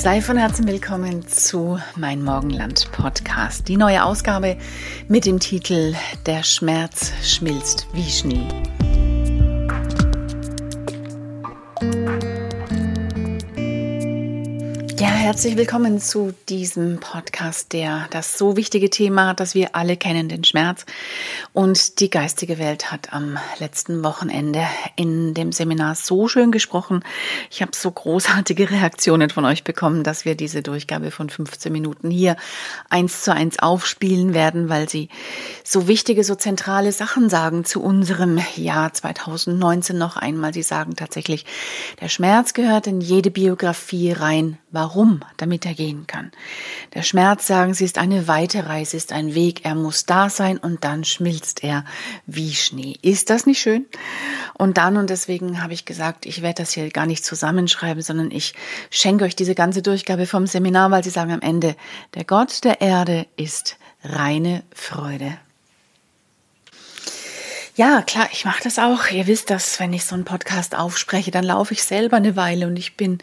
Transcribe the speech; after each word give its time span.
Sei 0.00 0.22
von 0.22 0.38
Herzen 0.38 0.66
willkommen 0.66 1.28
zu 1.28 1.78
Mein 1.94 2.24
Morgenland 2.24 2.90
Podcast. 2.90 3.68
Die 3.68 3.76
neue 3.76 4.02
Ausgabe 4.02 4.56
mit 5.08 5.26
dem 5.26 5.40
Titel 5.40 5.94
Der 6.24 6.42
Schmerz 6.42 7.12
schmilzt 7.22 7.86
wie 7.92 8.10
Schnee. 8.10 8.46
Herzlich 15.20 15.58
willkommen 15.58 16.00
zu 16.00 16.32
diesem 16.48 16.98
Podcast, 16.98 17.74
der 17.74 18.06
das 18.10 18.38
so 18.38 18.56
wichtige 18.56 18.88
Thema 18.88 19.28
hat, 19.28 19.40
dass 19.40 19.54
wir 19.54 19.76
alle 19.76 19.98
kennen, 19.98 20.30
den 20.30 20.44
Schmerz. 20.44 20.86
Und 21.52 22.00
die 22.00 22.08
geistige 22.08 22.58
Welt 22.58 22.90
hat 22.90 23.12
am 23.12 23.36
letzten 23.58 24.02
Wochenende 24.02 24.62
in 24.96 25.34
dem 25.34 25.52
Seminar 25.52 25.94
so 25.94 26.26
schön 26.26 26.52
gesprochen. 26.52 27.04
Ich 27.50 27.60
habe 27.60 27.72
so 27.74 27.90
großartige 27.90 28.70
Reaktionen 28.70 29.28
von 29.28 29.44
euch 29.44 29.62
bekommen, 29.62 30.04
dass 30.04 30.24
wir 30.24 30.36
diese 30.36 30.62
Durchgabe 30.62 31.10
von 31.10 31.28
15 31.28 31.70
Minuten 31.70 32.10
hier 32.10 32.36
eins 32.88 33.22
zu 33.22 33.34
eins 33.34 33.58
aufspielen 33.58 34.32
werden, 34.32 34.70
weil 34.70 34.88
sie 34.88 35.10
so 35.64 35.86
wichtige, 35.86 36.24
so 36.24 36.34
zentrale 36.34 36.92
Sachen 36.92 37.28
sagen 37.28 37.66
zu 37.66 37.82
unserem 37.82 38.40
Jahr 38.56 38.94
2019 38.94 39.98
noch 39.98 40.16
einmal. 40.16 40.54
Sie 40.54 40.62
sagen 40.62 40.96
tatsächlich, 40.96 41.44
der 42.00 42.08
Schmerz 42.08 42.54
gehört 42.54 42.86
in 42.86 43.02
jede 43.02 43.30
Biografie 43.30 44.12
rein. 44.12 44.56
Warum? 44.70 45.09
Warum? 45.10 45.20
Damit 45.38 45.66
er 45.66 45.74
gehen 45.74 46.06
kann. 46.06 46.30
Der 46.94 47.02
Schmerz, 47.02 47.46
sagen 47.46 47.74
sie, 47.74 47.84
ist 47.84 47.98
eine 47.98 48.28
weite 48.28 48.66
Reise, 48.66 48.96
ist 48.96 49.12
ein 49.12 49.34
Weg. 49.34 49.64
Er 49.64 49.74
muss 49.74 50.06
da 50.06 50.30
sein 50.30 50.56
und 50.58 50.84
dann 50.84 51.04
schmilzt 51.04 51.64
er 51.64 51.84
wie 52.26 52.54
Schnee. 52.54 52.96
Ist 53.02 53.30
das 53.30 53.44
nicht 53.46 53.60
schön? 53.60 53.86
Und 54.54 54.76
dann, 54.78 54.96
und 54.96 55.10
deswegen 55.10 55.62
habe 55.62 55.72
ich 55.72 55.84
gesagt, 55.84 56.26
ich 56.26 56.42
werde 56.42 56.62
das 56.62 56.72
hier 56.72 56.88
gar 56.90 57.06
nicht 57.06 57.24
zusammenschreiben, 57.24 58.02
sondern 58.02 58.30
ich 58.30 58.54
schenke 58.90 59.24
euch 59.24 59.34
diese 59.34 59.56
ganze 59.56 59.82
Durchgabe 59.82 60.26
vom 60.26 60.46
Seminar, 60.46 60.90
weil 60.92 61.02
sie 61.02 61.10
sagen 61.10 61.32
am 61.32 61.40
Ende, 61.40 61.74
der 62.14 62.24
Gott 62.24 62.62
der 62.62 62.80
Erde 62.80 63.26
ist 63.36 63.78
reine 64.04 64.62
Freude. 64.72 65.38
Ja, 67.76 68.02
klar, 68.02 68.28
ich 68.32 68.44
mache 68.44 68.64
das 68.64 68.78
auch. 68.80 69.10
Ihr 69.10 69.28
wisst 69.28 69.48
das, 69.48 69.78
wenn 69.78 69.92
ich 69.92 70.04
so 70.04 70.14
einen 70.16 70.24
Podcast 70.24 70.76
aufspreche, 70.76 71.30
dann 71.30 71.44
laufe 71.44 71.72
ich 71.72 71.84
selber 71.84 72.16
eine 72.16 72.34
Weile 72.34 72.66
und 72.66 72.76
ich 72.76 72.96
bin 72.96 73.18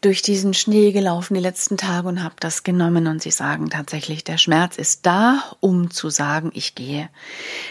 durch 0.00 0.22
diesen 0.22 0.54
Schnee 0.54 0.92
gelaufen 0.92 1.34
die 1.34 1.40
letzten 1.40 1.76
Tage 1.76 2.06
und 2.06 2.22
habe 2.22 2.36
das 2.38 2.62
genommen 2.62 3.08
und 3.08 3.20
sie 3.20 3.32
sagen 3.32 3.70
tatsächlich, 3.70 4.22
der 4.22 4.38
Schmerz 4.38 4.76
ist 4.76 5.04
da, 5.04 5.42
um 5.60 5.90
zu 5.90 6.10
sagen, 6.10 6.52
ich 6.54 6.76
gehe. 6.76 7.08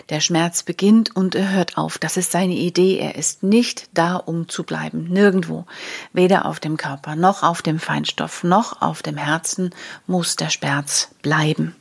Der 0.10 0.20
Schmerz 0.20 0.64
beginnt 0.64 1.16
und 1.16 1.34
er 1.34 1.50
hört 1.50 1.78
auf. 1.78 1.98
Das 1.98 2.18
ist 2.18 2.32
seine 2.32 2.56
Idee. 2.56 2.98
Er 3.00 3.16
ist 3.16 3.42
nicht 3.42 3.90
da, 3.94 4.18
um 4.18 4.50
zu 4.50 4.64
bleiben. 4.64 5.06
Nirgendwo. 5.10 5.66
Weder 6.12 6.46
auf 6.46 6.60
dem 6.60 6.76
Körper, 6.76 7.16
noch 7.16 7.42
auf 7.42 7.62
dem 7.62 7.80
Feinstoff, 7.80 8.44
noch 8.44 8.82
auf 8.82 9.02
dem 9.02 9.18
Herzen 9.18 9.74
muss 10.08 10.36
der 10.36 10.50
Schmerz 10.50 11.10
bleiben. 11.22 11.76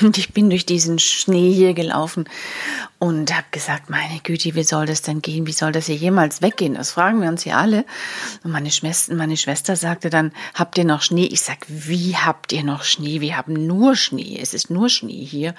Und 0.00 0.16
ich 0.18 0.32
bin 0.32 0.48
durch 0.48 0.64
diesen 0.64 0.98
Schnee 0.98 1.52
hier 1.52 1.74
gelaufen 1.74 2.24
und 2.98 3.34
habe 3.34 3.46
gesagt, 3.50 3.90
meine 3.90 4.20
Güte, 4.22 4.54
wie 4.54 4.64
soll 4.64 4.86
das 4.86 5.02
denn 5.02 5.20
gehen? 5.20 5.46
Wie 5.46 5.52
soll 5.52 5.72
das 5.72 5.86
hier 5.86 5.96
jemals 5.96 6.40
weggehen? 6.40 6.74
Das 6.74 6.92
fragen 6.92 7.20
wir 7.20 7.28
uns 7.28 7.42
hier 7.42 7.58
alle. 7.58 7.84
Und 8.42 8.50
meine 8.50 8.70
Schwester, 8.70 9.14
meine 9.14 9.36
Schwester 9.36 9.76
sagte 9.76 10.08
dann, 10.08 10.32
habt 10.54 10.78
ihr 10.78 10.84
noch 10.84 11.02
Schnee? 11.02 11.26
Ich 11.26 11.42
sag, 11.42 11.58
wie 11.68 12.16
habt 12.16 12.52
ihr 12.52 12.64
noch 12.64 12.82
Schnee? 12.82 13.20
Wir 13.20 13.36
haben 13.36 13.66
nur 13.66 13.94
Schnee. 13.94 14.38
Es 14.40 14.54
ist 14.54 14.70
nur 14.70 14.88
Schnee 14.88 15.24
hier. 15.24 15.54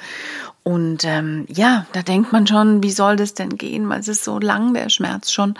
Und 0.63 1.05
ähm, 1.05 1.45
ja, 1.47 1.85
da 1.93 2.01
denkt 2.01 2.31
man 2.31 2.47
schon, 2.47 2.81
wie 2.81 2.91
soll 2.91 3.17
das 3.17 3.35
denn 3.35 3.57
gehen? 3.57 3.87
Weil 3.89 3.99
es 3.99 4.07
ist 4.07 4.23
so 4.23 4.39
lang, 4.39 4.73
der 4.73 4.89
Schmerz 4.89 5.31
schon. 5.31 5.53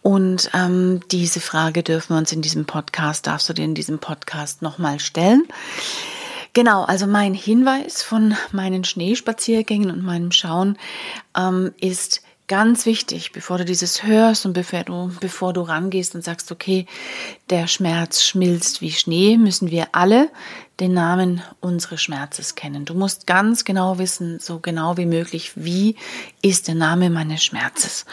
Und 0.00 0.50
ähm, 0.54 1.00
diese 1.10 1.40
Frage 1.40 1.82
dürfen 1.82 2.14
wir 2.14 2.18
uns 2.18 2.32
in 2.32 2.40
diesem 2.40 2.64
Podcast, 2.64 3.26
darfst 3.26 3.50
du 3.50 3.52
dir 3.52 3.66
in 3.66 3.74
diesem 3.74 3.98
Podcast 3.98 4.62
nochmal 4.62 4.98
stellen. 5.00 5.46
Genau, 6.52 6.82
also 6.82 7.06
mein 7.06 7.34
Hinweis 7.34 8.02
von 8.02 8.34
meinen 8.52 8.84
Schneespaziergängen 8.84 9.90
und 9.90 10.02
meinem 10.02 10.32
Schauen 10.32 10.76
ähm, 11.36 11.72
ist 11.80 12.22
ganz 12.50 12.84
wichtig, 12.84 13.30
bevor 13.30 13.58
du 13.58 13.64
dieses 13.64 14.02
hörst 14.02 14.44
und 14.44 14.54
bevor 14.54 14.82
du, 14.82 15.12
bevor 15.20 15.52
du 15.52 15.60
rangehst 15.60 16.16
und 16.16 16.24
sagst, 16.24 16.50
okay, 16.50 16.86
der 17.48 17.68
Schmerz 17.68 18.24
schmilzt 18.24 18.80
wie 18.80 18.90
Schnee, 18.90 19.36
müssen 19.36 19.70
wir 19.70 19.86
alle 19.92 20.28
den 20.80 20.92
Namen 20.92 21.42
unseres 21.60 22.02
Schmerzes 22.02 22.56
kennen. 22.56 22.84
Du 22.86 22.94
musst 22.94 23.28
ganz 23.28 23.64
genau 23.64 23.98
wissen, 23.98 24.40
so 24.40 24.58
genau 24.58 24.96
wie 24.96 25.06
möglich, 25.06 25.52
wie 25.54 25.94
ist 26.42 26.66
der 26.66 26.74
Name 26.74 27.08
meines 27.08 27.44
Schmerzes. 27.44 28.04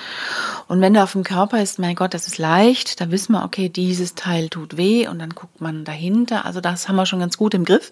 Und 0.67 0.81
wenn 0.81 0.93
der 0.93 1.03
auf 1.03 1.13
dem 1.13 1.23
Körper 1.23 1.61
ist, 1.61 1.79
mein 1.79 1.95
Gott, 1.95 2.13
das 2.13 2.27
ist 2.27 2.37
leicht, 2.37 2.99
da 2.99 3.09
wissen 3.09 3.31
wir, 3.31 3.45
okay, 3.45 3.69
dieses 3.69 4.15
Teil 4.15 4.49
tut 4.49 4.75
weh 4.75 5.07
und 5.07 5.19
dann 5.19 5.29
guckt 5.29 5.61
man 5.61 5.85
dahinter. 5.85 6.45
Also 6.45 6.59
das 6.59 6.87
haben 6.87 6.97
wir 6.97 7.05
schon 7.05 7.19
ganz 7.19 7.37
gut 7.37 7.53
im 7.53 7.63
Griff. 7.63 7.89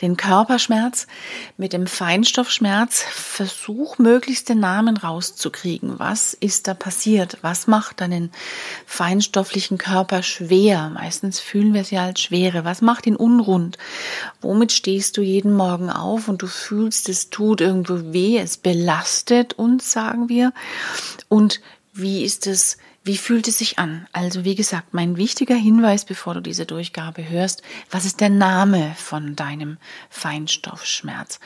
Den 0.00 0.16
Körperschmerz 0.16 1.08
mit 1.56 1.72
dem 1.72 1.86
Feinstoffschmerz, 1.86 3.02
versuch 3.02 3.98
möglichst 3.98 4.48
den 4.48 4.60
Namen 4.60 4.96
rauszukriegen. 4.96 5.98
Was 5.98 6.34
ist 6.34 6.68
da 6.68 6.74
passiert? 6.74 7.38
Was 7.42 7.66
macht 7.66 8.00
deinen 8.00 8.30
feinstofflichen 8.86 9.78
Körper 9.78 10.22
schwer? 10.22 10.90
Meistens 10.90 11.40
fühlen 11.40 11.74
wir 11.74 11.80
es 11.80 11.90
ja 11.90 12.04
als 12.04 12.20
Schwere. 12.20 12.64
Was 12.64 12.80
macht 12.80 13.06
ihn 13.06 13.16
unrund? 13.16 13.76
Womit 14.40 14.70
stehst 14.70 15.16
du 15.16 15.22
jeden 15.22 15.52
Morgen 15.52 15.90
auf 15.90 16.28
und 16.28 16.42
du 16.42 16.46
fühlst, 16.46 17.08
es 17.08 17.30
tut 17.30 17.60
irgendwo 17.60 18.12
weh, 18.12 18.38
es 18.38 18.56
belastet 18.56 19.54
uns, 19.54 19.90
sagen 19.90 20.28
wir. 20.28 20.52
Und 21.28 21.60
wie 21.94 22.24
ist 22.24 22.48
es, 22.48 22.76
wie 23.04 23.16
fühlt 23.16 23.46
es 23.46 23.58
sich 23.58 23.78
an? 23.78 24.08
Also 24.12 24.44
wie 24.44 24.56
gesagt, 24.56 24.92
mein 24.92 25.16
wichtiger 25.16 25.54
Hinweis, 25.54 26.04
bevor 26.04 26.34
du 26.34 26.40
diese 26.40 26.66
Durchgabe 26.66 27.28
hörst, 27.28 27.62
was 27.90 28.04
ist 28.04 28.20
der 28.20 28.30
Name 28.30 28.94
von 28.98 29.36
deinem 29.36 29.78
Feinstoffschmerz? 30.10 31.38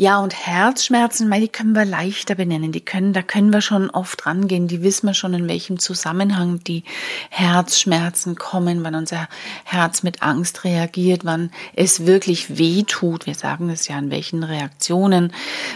Ja, 0.00 0.18
und 0.20 0.34
Herzschmerzen, 0.34 1.30
die 1.30 1.48
können 1.48 1.74
wir 1.74 1.84
leichter 1.84 2.34
benennen. 2.34 2.72
Die 2.72 2.80
können, 2.80 3.12
da 3.12 3.20
können 3.20 3.52
wir 3.52 3.60
schon 3.60 3.90
oft 3.90 4.24
rangehen. 4.24 4.66
Die 4.66 4.82
wissen 4.82 5.06
wir 5.08 5.12
schon, 5.12 5.34
in 5.34 5.46
welchem 5.46 5.78
Zusammenhang 5.78 6.64
die 6.64 6.84
Herzschmerzen 7.28 8.34
kommen, 8.34 8.82
wann 8.82 8.94
unser 8.94 9.28
Herz 9.64 10.02
mit 10.02 10.22
Angst 10.22 10.64
reagiert, 10.64 11.26
wann 11.26 11.50
es 11.76 12.06
wirklich 12.06 12.56
weh 12.56 12.84
tut. 12.84 13.26
Wir 13.26 13.34
sagen 13.34 13.68
es 13.68 13.88
ja, 13.88 13.98
in 13.98 14.10
welchen 14.10 14.42
Reaktionen 14.42 15.34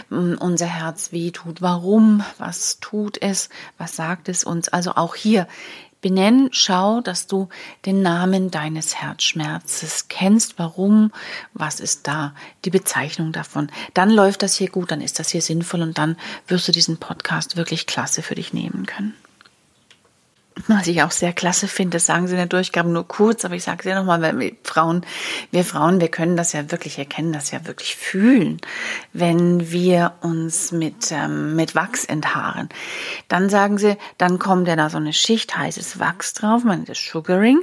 hm, 0.09 0.39
unser 0.39 0.65
Herz 0.65 1.11
weh 1.11 1.29
tut. 1.29 1.61
Warum? 1.61 2.23
Was 2.39 2.79
tut 2.79 3.21
es? 3.21 3.49
Was 3.77 3.95
sagt 3.95 4.27
es 4.27 4.43
uns? 4.43 4.69
Also 4.69 4.93
auch 4.95 5.13
hier 5.13 5.47
Benenn, 6.05 6.49
schau, 6.51 7.01
dass 7.01 7.25
du 7.25 7.49
den 7.87 8.03
Namen 8.03 8.51
deines 8.51 8.93
Herzschmerzes 8.93 10.07
kennst. 10.07 10.59
Warum? 10.59 11.11
Was 11.55 11.79
ist 11.79 12.05
da? 12.05 12.35
Die 12.63 12.69
Bezeichnung 12.69 13.31
davon. 13.31 13.71
Dann 13.95 14.11
läuft 14.11 14.43
das 14.43 14.53
hier 14.53 14.69
gut, 14.69 14.91
dann 14.91 15.01
ist 15.01 15.17
das 15.17 15.29
hier 15.31 15.41
sinnvoll 15.41 15.81
und 15.81 15.97
dann 15.97 16.15
wirst 16.45 16.67
du 16.67 16.71
diesen 16.71 16.97
Podcast 16.97 17.57
wirklich 17.57 17.87
klasse 17.87 18.21
für 18.21 18.35
dich 18.35 18.53
nehmen 18.53 18.85
können. 18.85 19.15
Was 20.67 20.87
ich 20.87 21.03
auch 21.03 21.11
sehr 21.11 21.33
klasse 21.33 21.67
finde, 21.67 21.97
das 21.97 22.05
sagen 22.05 22.27
sie 22.27 22.33
in 22.33 22.37
der 22.37 22.45
Durchgabe 22.47 22.87
nur 22.87 23.05
kurz, 23.05 23.43
aber 23.43 23.55
ich 23.55 23.63
sage 23.63 23.79
es 23.79 23.85
ja 23.85 23.95
nochmal, 23.99 24.21
weil 24.21 24.39
wir 24.39 24.53
Frauen, 24.63 25.05
wir 25.51 25.65
Frauen, 25.65 25.99
wir 25.99 26.07
können 26.07 26.37
das 26.37 26.53
ja 26.53 26.71
wirklich 26.71 26.97
erkennen, 26.97 27.33
das 27.33 27.51
ja 27.51 27.67
wirklich 27.67 27.97
fühlen, 27.97 28.61
wenn 29.11 29.69
wir 29.69 30.13
uns 30.21 30.71
mit, 30.71 31.11
ähm, 31.11 31.57
mit 31.57 31.75
Wachs 31.75 32.05
enthaaren. 32.05 32.69
Dann 33.27 33.49
sagen 33.49 33.77
sie, 33.77 33.97
dann 34.17 34.39
kommt 34.39 34.69
ja 34.69 34.77
da 34.77 34.89
so 34.89 34.95
eine 34.95 35.11
Schicht 35.11 35.57
heißes 35.57 35.99
Wachs 35.99 36.33
drauf, 36.33 36.63
man 36.63 36.77
nennt 36.77 36.89
das 36.89 36.99
Sugaring, 36.99 37.59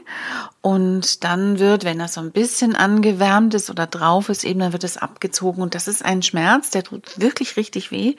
und 0.60 1.24
dann 1.24 1.58
wird, 1.58 1.84
wenn 1.84 1.98
das 1.98 2.14
so 2.14 2.20
ein 2.20 2.30
bisschen 2.30 2.76
angewärmt 2.76 3.54
ist 3.54 3.70
oder 3.70 3.86
drauf 3.86 4.28
ist, 4.28 4.44
eben, 4.44 4.60
dann 4.60 4.72
wird 4.72 4.84
es 4.84 4.98
abgezogen 4.98 5.62
und 5.62 5.74
das 5.74 5.88
ist 5.88 6.04
ein 6.04 6.22
Schmerz, 6.22 6.70
der 6.70 6.84
tut 6.84 7.18
wirklich 7.18 7.56
richtig 7.56 7.90
weh 7.90 8.16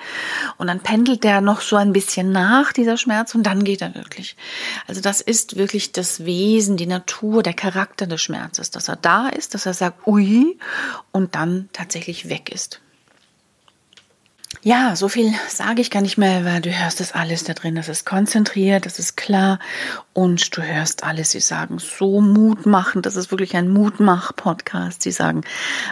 und 0.57 0.65
dann 0.65 0.79
pendelt 0.79 1.23
der 1.23 1.41
noch 1.41 1.61
so 1.61 1.75
ein 1.75 1.93
bisschen 1.93 2.31
nach, 2.31 2.73
dieser 2.73 2.97
Schmerz, 2.97 3.35
und 3.35 3.43
dann 3.43 3.63
geht 3.63 3.83
er 3.83 3.93
wirklich. 3.93 4.35
Also 4.87 5.01
das 5.01 5.21
ist 5.21 5.57
wirklich 5.57 5.91
das 5.91 6.25
Wesen, 6.25 6.77
die 6.77 6.85
Natur, 6.85 7.43
der 7.43 7.53
Charakter 7.53 8.07
des 8.07 8.21
Schmerzes, 8.21 8.71
dass 8.71 8.87
er 8.87 8.95
da 8.97 9.29
ist, 9.29 9.53
dass 9.53 9.65
er 9.65 9.73
sagt, 9.73 10.07
ui, 10.07 10.57
und 11.11 11.35
dann 11.35 11.69
tatsächlich 11.73 12.29
weg 12.29 12.51
ist. 12.51 12.82
Ja, 14.65 14.95
so 14.95 15.09
viel 15.09 15.33
sage 15.49 15.81
ich 15.81 15.91
gar 15.91 16.01
nicht 16.01 16.17
mehr, 16.17 16.45
weil 16.45 16.61
du 16.61 16.71
hörst 16.71 17.01
das 17.01 17.11
alles 17.11 17.43
da 17.43 17.53
drin. 17.53 17.75
Das 17.75 17.89
ist 17.89 18.05
konzentriert, 18.05 18.85
das 18.85 18.97
ist 18.97 19.17
klar 19.17 19.59
und 20.13 20.55
du 20.55 20.61
hörst 20.61 21.03
alles. 21.03 21.31
Sie 21.31 21.41
sagen 21.41 21.79
so 21.79 22.21
mutmachend. 22.21 23.05
Das 23.05 23.17
ist 23.17 23.29
wirklich 23.29 23.57
ein 23.57 23.67
Mutmach-Podcast. 23.67 25.01
Sie 25.01 25.11
sagen 25.11 25.41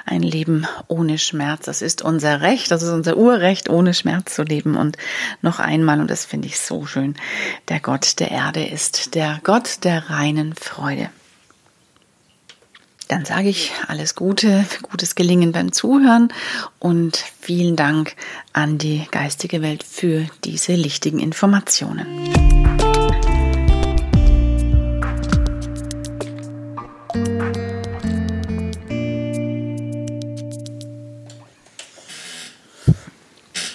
ein 0.06 0.22
Leben 0.22 0.68
ohne 0.88 1.18
Schmerz. 1.18 1.66
Das 1.66 1.82
ist 1.82 2.02
unser 2.02 2.40
Recht, 2.40 2.72
das 2.72 2.82
ist 2.82 2.92
unser 2.92 3.18
Urrecht, 3.18 3.70
ohne 3.70 3.94
Schmerz 3.94 4.36
zu 4.36 4.44
leben. 4.44 4.78
Und 4.78 4.96
noch 5.42 5.60
einmal, 5.60 6.00
und 6.00 6.10
das 6.10 6.24
finde 6.24 6.48
ich 6.48 6.58
so 6.58 6.86
schön, 6.86 7.16
der 7.68 7.82
Gott 7.82 8.22
der 8.22 8.32
Erde 8.32 8.66
ist 8.66 9.16
der 9.16 9.42
Gott 9.44 9.84
der 9.84 10.10
reinen 10.10 10.56
Freude. 10.56 11.10
Dann 13.12 13.26
sage 13.26 13.50
ich 13.50 13.74
alles 13.90 14.16
Gute, 14.16 14.64
gutes 14.84 15.16
Gelingen 15.16 15.52
beim 15.52 15.74
Zuhören 15.74 16.32
und 16.80 17.18
vielen 17.42 17.76
Dank 17.76 18.16
an 18.54 18.78
die 18.78 19.06
geistige 19.12 19.62
Welt 19.62 19.84
für 19.84 20.28
diese 20.46 20.76
lichtigen 20.76 21.20
Informationen. 21.20 22.08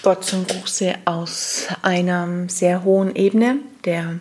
Gott 0.02 0.24
zum 0.24 0.46
Gruße 0.46 0.94
aus 1.04 1.66
einer 1.82 2.48
sehr 2.48 2.84
hohen 2.84 3.14
Ebene, 3.14 3.58
der 3.84 4.18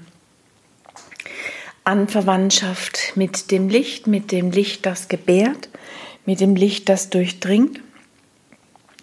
Anverwandtschaft 1.86 3.14
mit 3.16 3.52
dem 3.52 3.70
Licht, 3.70 4.08
mit 4.08 4.32
dem 4.32 4.52
Licht, 4.52 4.86
das 4.86 5.08
gebärt, 5.08 5.70
mit 6.26 6.40
dem 6.40 6.56
Licht, 6.56 6.90
das 6.90 7.10
durchdringt. 7.10 7.80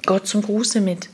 Gott 0.05 0.27
zum 0.27 0.43
Gruße 0.43 0.81
mit 0.81 1.09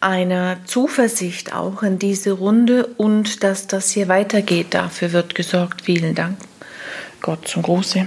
einer 0.00 0.58
Zuversicht 0.64 1.52
auch 1.52 1.82
in 1.82 1.98
diese 1.98 2.30
Runde 2.30 2.86
und 2.96 3.42
dass 3.42 3.66
das 3.66 3.90
hier 3.90 4.06
weitergeht. 4.06 4.68
Dafür 4.70 5.12
wird 5.12 5.34
gesorgt. 5.34 5.82
Vielen 5.82 6.14
Dank. 6.14 6.38
Gott 7.20 7.48
zum 7.48 7.62
Gruße. 7.62 8.06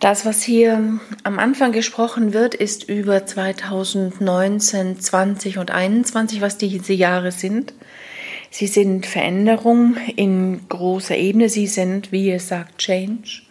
Das, 0.00 0.24
was 0.24 0.42
hier 0.42 0.98
am 1.22 1.38
Anfang 1.38 1.70
gesprochen 1.70 2.32
wird, 2.32 2.54
ist 2.54 2.88
über 2.88 3.24
2019, 3.24 4.98
20 4.98 5.58
und 5.58 5.70
21, 5.70 6.40
was 6.40 6.58
diese 6.58 6.94
Jahre 6.94 7.30
sind. 7.30 7.72
Sie 8.52 8.66
sind 8.66 9.06
Veränderung 9.06 9.96
in 10.14 10.68
großer 10.68 11.16
Ebene. 11.16 11.48
Sie 11.48 11.66
sind, 11.66 12.12
wie 12.12 12.30
es 12.30 12.48
sagt, 12.48 12.78
Change. 12.78 13.42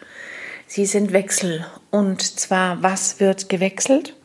Sie 0.67 0.85
sind 0.85 1.11
Wechsel. 1.11 1.65
Und 1.89 2.21
zwar, 2.21 2.81
was 2.81 3.19
wird 3.19 3.49
gewechselt? 3.49 4.15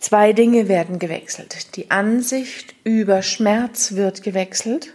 Zwei 0.00 0.32
Dinge 0.32 0.68
werden 0.68 0.98
gewechselt. 0.98 1.76
Die 1.76 1.90
Ansicht 1.90 2.74
über 2.84 3.22
Schmerz 3.22 3.92
wird 3.92 4.22
gewechselt 4.22 4.94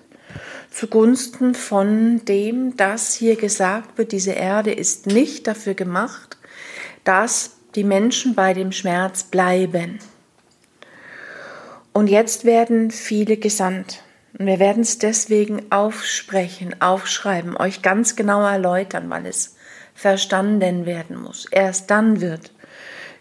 zugunsten 0.72 1.54
von 1.54 2.24
dem, 2.26 2.76
dass 2.78 3.14
hier 3.14 3.36
gesagt 3.36 3.98
wird, 3.98 4.12
diese 4.14 4.32
Erde 4.32 4.72
ist 4.72 5.06
nicht 5.06 5.46
dafür 5.46 5.74
gemacht, 5.74 6.38
dass 7.04 7.58
die 7.76 7.84
Menschen 7.84 8.36
bei 8.36 8.54
dem 8.54 8.72
Schmerz 8.72 9.24
bleiben. 9.24 10.00
Und 11.94 12.08
jetzt 12.08 12.46
werden 12.46 12.90
viele 12.90 13.38
gesandt. 13.38 14.02
Und 14.38 14.46
wir 14.46 14.60
werden 14.60 14.84
es 14.84 14.98
deswegen 14.98 15.72
aufsprechen, 15.72 16.82
aufschreiben, 16.82 17.58
euch 17.58 17.82
ganz 17.82 18.16
genau 18.16 18.46
erläutern, 18.46 19.10
weil 19.10 19.26
es 19.26 19.56
verstanden 19.94 20.86
werden 20.86 21.22
muss. 21.22 21.46
Erst 21.52 21.92
dann 21.92 22.22
wird 22.22 22.52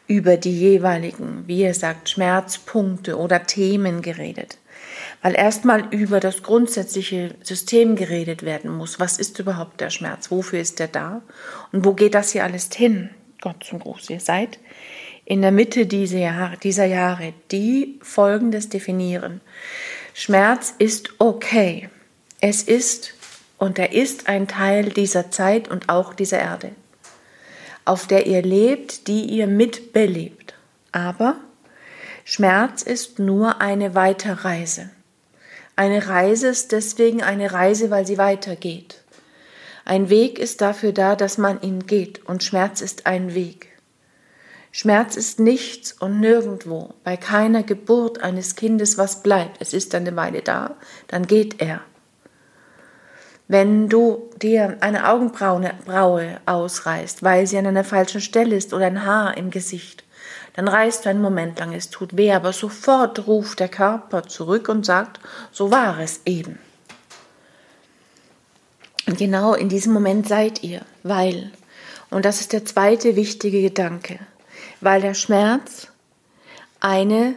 über 0.06 0.36
die 0.36 0.58
jeweiligen, 0.58 1.44
wie 1.46 1.62
ihr 1.62 1.74
sagt, 1.74 2.10
Schmerzpunkte 2.10 3.16
oder 3.16 3.44
Themen 3.44 4.02
geredet 4.02 4.58
weil 5.22 5.34
erstmal 5.34 5.86
über 5.90 6.20
das 6.20 6.42
grundsätzliche 6.42 7.34
System 7.42 7.96
geredet 7.96 8.42
werden 8.42 8.70
muss. 8.70 9.00
Was 9.00 9.18
ist 9.18 9.38
überhaupt 9.38 9.80
der 9.80 9.90
Schmerz? 9.90 10.30
Wofür 10.30 10.60
ist 10.60 10.80
er 10.80 10.88
da? 10.88 11.22
Und 11.72 11.84
wo 11.84 11.94
geht 11.94 12.14
das 12.14 12.32
hier 12.32 12.44
alles 12.44 12.70
hin? 12.72 13.10
Gott 13.40 13.64
zum 13.64 13.78
Gruß, 13.80 14.10
ihr 14.10 14.20
seid 14.20 14.58
in 15.24 15.42
der 15.42 15.52
Mitte 15.52 15.86
dieser 15.86 16.18
Jahre, 16.18 16.56
dieser 16.56 16.86
Jahre, 16.86 17.32
die 17.52 18.00
Folgendes 18.02 18.68
definieren. 18.68 19.40
Schmerz 20.14 20.74
ist 20.78 21.10
okay. 21.18 21.88
Es 22.40 22.62
ist 22.62 23.14
und 23.58 23.78
er 23.78 23.92
ist 23.92 24.28
ein 24.28 24.48
Teil 24.48 24.90
dieser 24.90 25.30
Zeit 25.30 25.68
und 25.68 25.88
auch 25.88 26.14
dieser 26.14 26.38
Erde, 26.38 26.72
auf 27.84 28.06
der 28.06 28.26
ihr 28.26 28.42
lebt, 28.42 29.06
die 29.06 29.24
ihr 29.24 29.46
mitbelebt. 29.46 30.54
Aber 30.92 31.36
Schmerz 32.24 32.82
ist 32.82 33.18
nur 33.18 33.60
eine 33.60 33.94
Weiterreise. 33.94 34.90
Eine 35.76 36.08
Reise 36.08 36.48
ist 36.48 36.72
deswegen 36.72 37.22
eine 37.22 37.52
Reise, 37.52 37.90
weil 37.90 38.06
sie 38.06 38.18
weitergeht. 38.18 39.02
Ein 39.84 40.10
Weg 40.10 40.38
ist 40.38 40.60
dafür 40.60 40.92
da, 40.92 41.16
dass 41.16 41.38
man 41.38 41.60
ihn 41.62 41.86
geht, 41.86 42.24
und 42.26 42.44
Schmerz 42.44 42.80
ist 42.80 43.06
ein 43.06 43.34
Weg. 43.34 43.69
Schmerz 44.72 45.16
ist 45.16 45.40
nichts 45.40 45.92
und 45.92 46.20
nirgendwo, 46.20 46.94
bei 47.02 47.16
keiner 47.16 47.64
Geburt 47.64 48.22
eines 48.22 48.54
Kindes, 48.54 48.98
was 48.98 49.22
bleibt. 49.22 49.60
Es 49.60 49.72
ist 49.72 49.94
eine 49.94 50.14
Weile 50.14 50.42
da, 50.42 50.76
dann 51.08 51.26
geht 51.26 51.60
er. 51.60 51.80
Wenn 53.48 53.88
du 53.88 54.30
dir 54.40 54.76
eine 54.78 55.08
Augenbraue 55.08 56.40
ausreißt, 56.46 57.24
weil 57.24 57.48
sie 57.48 57.58
an 57.58 57.66
einer 57.66 57.82
falschen 57.82 58.20
Stelle 58.20 58.54
ist 58.54 58.72
oder 58.72 58.86
ein 58.86 59.04
Haar 59.04 59.36
im 59.36 59.50
Gesicht, 59.50 60.04
dann 60.54 60.68
reißt 60.68 61.04
du 61.04 61.10
einen 61.10 61.20
Moment 61.20 61.58
lang, 61.58 61.72
es 61.72 61.90
tut 61.90 62.16
weh, 62.16 62.32
aber 62.32 62.52
sofort 62.52 63.26
ruft 63.26 63.58
der 63.58 63.68
Körper 63.68 64.22
zurück 64.22 64.68
und 64.68 64.86
sagt, 64.86 65.18
so 65.50 65.72
war 65.72 65.98
es 65.98 66.20
eben. 66.26 66.60
Und 69.08 69.18
genau 69.18 69.54
in 69.54 69.68
diesem 69.68 69.92
Moment 69.92 70.28
seid 70.28 70.62
ihr, 70.62 70.82
weil, 71.02 71.50
und 72.10 72.24
das 72.24 72.40
ist 72.40 72.52
der 72.52 72.64
zweite 72.64 73.16
wichtige 73.16 73.62
Gedanke, 73.62 74.20
weil 74.80 75.00
der 75.00 75.14
Schmerz 75.14 75.88
eine 76.80 77.34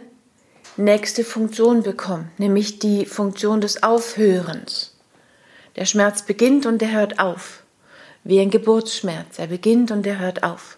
nächste 0.77 1.23
Funktion 1.23 1.83
bekommt, 1.83 2.39
nämlich 2.39 2.79
die 2.79 3.05
Funktion 3.05 3.61
des 3.61 3.83
Aufhörens. 3.83 4.95
Der 5.75 5.85
Schmerz 5.85 6.23
beginnt 6.23 6.65
und 6.65 6.81
er 6.81 6.91
hört 6.91 7.19
auf, 7.19 7.63
wie 8.23 8.39
ein 8.39 8.51
Geburtsschmerz. 8.51 9.39
Er 9.39 9.47
beginnt 9.47 9.91
und 9.91 10.05
er 10.05 10.19
hört 10.19 10.43
auf. 10.43 10.77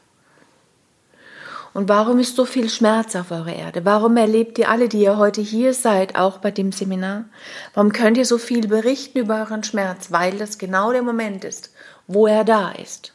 Und 1.73 1.89
warum 1.89 2.19
ist 2.19 2.37
so 2.37 2.45
viel 2.45 2.69
Schmerz 2.69 3.17
auf 3.17 3.31
eurer 3.31 3.53
Erde? 3.53 3.83
Warum 3.83 4.15
erlebt 4.15 4.57
ihr 4.57 4.69
alle, 4.69 4.87
die 4.87 5.01
ihr 5.01 5.17
heute 5.17 5.41
hier 5.41 5.73
seid, 5.73 6.15
auch 6.15 6.37
bei 6.37 6.49
dem 6.49 6.71
Seminar? 6.71 7.25
Warum 7.73 7.91
könnt 7.91 8.17
ihr 8.17 8.23
so 8.23 8.37
viel 8.37 8.65
berichten 8.65 9.19
über 9.19 9.41
euren 9.41 9.61
Schmerz? 9.61 10.09
Weil 10.09 10.37
das 10.37 10.57
genau 10.57 10.93
der 10.93 11.01
Moment 11.01 11.43
ist, 11.43 11.73
wo 12.07 12.27
er 12.27 12.45
da 12.45 12.71
ist. 12.71 13.14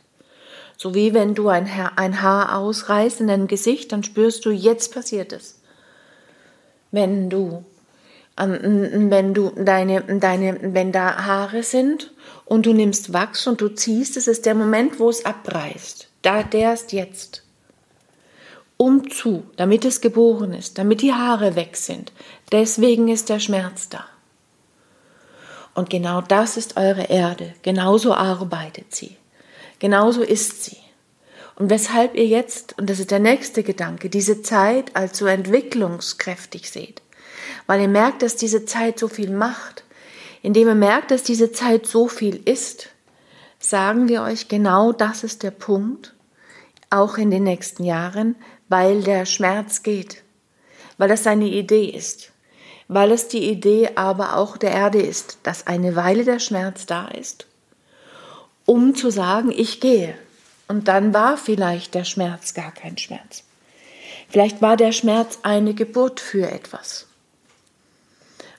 So 0.82 0.94
wie 0.94 1.12
wenn 1.12 1.34
du 1.34 1.50
ein 1.50 1.76
Haar, 1.76 1.92
ein 1.96 2.22
Haar 2.22 2.56
ausreißt 2.56 3.20
in 3.20 3.28
deinem 3.28 3.48
Gesicht, 3.48 3.92
dann 3.92 4.02
spürst 4.02 4.46
du, 4.46 4.50
jetzt 4.50 4.94
passiert 4.94 5.30
es. 5.30 5.60
Wenn 6.90 7.28
du, 7.28 7.66
wenn 8.38 9.34
du 9.34 9.50
deine, 9.50 10.00
deine, 10.00 10.74
wenn 10.74 10.90
da 10.90 11.26
Haare 11.26 11.64
sind 11.64 12.14
und 12.46 12.64
du 12.64 12.72
nimmst 12.72 13.12
Wachs 13.12 13.46
und 13.46 13.60
du 13.60 13.68
ziehst, 13.68 14.16
es 14.16 14.26
ist 14.26 14.46
der 14.46 14.54
Moment, 14.54 14.98
wo 14.98 15.10
es 15.10 15.26
abreißt. 15.26 16.08
Da, 16.22 16.42
der 16.44 16.72
ist 16.72 16.94
jetzt 16.94 17.42
um 18.78 19.10
zu, 19.10 19.42
damit 19.56 19.84
es 19.84 20.00
geboren 20.00 20.54
ist, 20.54 20.78
damit 20.78 21.02
die 21.02 21.12
Haare 21.12 21.56
weg 21.56 21.76
sind. 21.76 22.14
Deswegen 22.52 23.08
ist 23.08 23.28
der 23.28 23.38
Schmerz 23.38 23.90
da. 23.90 24.06
Und 25.75 25.90
genau 25.90 26.22
das 26.22 26.56
ist 26.56 26.78
eure 26.78 27.02
Erde. 27.02 27.52
Genauso 27.60 28.14
arbeitet 28.14 28.94
sie. 28.94 29.18
Genauso 29.80 30.22
ist 30.22 30.64
sie. 30.64 30.76
Und 31.56 31.68
weshalb 31.68 32.14
ihr 32.14 32.26
jetzt, 32.26 32.78
und 32.78 32.88
das 32.88 33.00
ist 33.00 33.10
der 33.10 33.18
nächste 33.18 33.62
Gedanke, 33.62 34.08
diese 34.08 34.40
Zeit 34.42 34.94
als 34.94 35.18
so 35.18 35.26
entwicklungskräftig 35.26 36.70
seht. 36.70 37.02
Weil 37.66 37.82
ihr 37.82 37.88
merkt, 37.88 38.22
dass 38.22 38.37
diese 38.37 38.64
Zeit 38.64 38.99
so 38.99 39.08
viel 39.08 39.30
macht. 39.30 39.84
Indem 40.42 40.68
ihr 40.68 40.75
merkt, 40.75 41.10
dass 41.10 41.22
diese 41.22 41.52
Zeit 41.52 41.87
so 41.87 42.08
viel 42.08 42.40
ist, 42.44 42.88
sagen 43.58 44.08
wir 44.08 44.22
euch, 44.22 44.49
genau 44.49 44.92
das 44.92 45.22
ist 45.22 45.42
der 45.42 45.50
Punkt, 45.50 46.14
auch 46.88 47.18
in 47.18 47.30
den 47.30 47.44
nächsten 47.44 47.84
Jahren, 47.84 48.37
weil 48.68 49.02
der 49.02 49.26
Schmerz 49.26 49.82
geht, 49.82 50.22
weil 50.99 51.08
das 51.08 51.25
seine 51.25 51.46
Idee 51.46 51.84
ist, 51.84 52.32
weil 52.88 53.12
es 53.12 53.28
die 53.28 53.50
Idee 53.50 53.90
aber 53.96 54.37
auch 54.37 54.56
der 54.56 54.72
Erde 54.72 55.00
ist, 55.00 55.38
dass 55.42 55.66
eine 55.66 55.94
Weile 55.94 56.25
der 56.25 56.38
Schmerz 56.38 56.87
da 56.87 57.08
ist, 57.08 57.46
um 58.70 58.94
zu 58.94 59.10
sagen, 59.10 59.50
ich 59.50 59.80
gehe. 59.80 60.14
Und 60.68 60.86
dann 60.86 61.12
war 61.12 61.36
vielleicht 61.36 61.92
der 61.94 62.04
Schmerz 62.04 62.54
gar 62.54 62.70
kein 62.70 62.96
Schmerz. 62.96 63.42
Vielleicht 64.28 64.62
war 64.62 64.76
der 64.76 64.92
Schmerz 64.92 65.40
eine 65.42 65.74
Geburt 65.74 66.20
für 66.20 66.48
etwas. 66.48 67.08